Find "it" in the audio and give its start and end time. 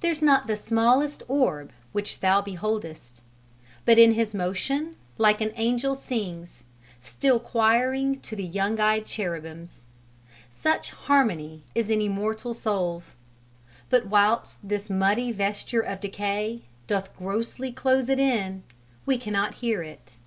18.10-18.18, 19.82-20.18